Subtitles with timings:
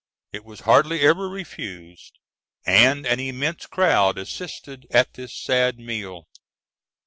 [0.35, 2.17] _It was hardly ever refused,
[2.65, 6.25] and an immense crowd assisted at this sad meal.